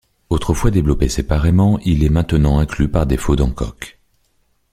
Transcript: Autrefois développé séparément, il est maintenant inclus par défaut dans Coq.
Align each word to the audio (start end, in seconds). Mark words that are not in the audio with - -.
Autrefois 0.31 0.71
développé 0.71 1.09
séparément, 1.09 1.77
il 1.85 2.03
est 2.03 2.09
maintenant 2.09 2.57
inclus 2.57 2.89
par 2.89 3.05
défaut 3.05 3.35
dans 3.35 3.51
Coq. 3.51 3.99